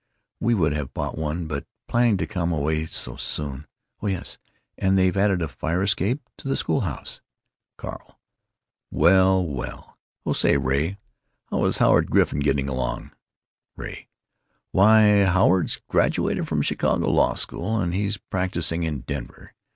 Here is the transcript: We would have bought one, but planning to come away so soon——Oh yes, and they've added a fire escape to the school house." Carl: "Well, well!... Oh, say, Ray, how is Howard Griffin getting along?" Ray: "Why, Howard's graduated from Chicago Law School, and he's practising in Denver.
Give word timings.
We 0.39 0.55
would 0.55 0.73
have 0.73 0.95
bought 0.95 1.15
one, 1.15 1.45
but 1.45 1.67
planning 1.87 2.17
to 2.17 2.25
come 2.25 2.51
away 2.51 2.87
so 2.87 3.17
soon——Oh 3.17 4.07
yes, 4.07 4.39
and 4.75 4.97
they've 4.97 5.15
added 5.15 5.43
a 5.43 5.47
fire 5.47 5.83
escape 5.83 6.27
to 6.37 6.47
the 6.47 6.55
school 6.55 6.79
house." 6.79 7.21
Carl: 7.77 8.19
"Well, 8.89 9.45
well!... 9.45 9.99
Oh, 10.25 10.33
say, 10.33 10.57
Ray, 10.57 10.97
how 11.51 11.63
is 11.65 11.77
Howard 11.77 12.09
Griffin 12.09 12.39
getting 12.39 12.67
along?" 12.67 13.11
Ray: 13.75 14.07
"Why, 14.71 15.25
Howard's 15.25 15.79
graduated 15.87 16.47
from 16.47 16.63
Chicago 16.63 17.11
Law 17.11 17.35
School, 17.35 17.79
and 17.79 17.93
he's 17.93 18.17
practising 18.17 18.81
in 18.81 19.01
Denver. 19.01 19.53